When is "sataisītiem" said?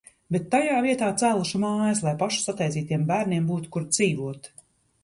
2.47-3.05